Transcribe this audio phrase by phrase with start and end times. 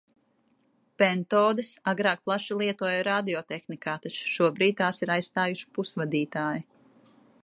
[1.01, 6.67] Pentodes agrāk plaši lietoja radiotehnikā, taču šobrīd tās ir aizstājuši pusvadītāji.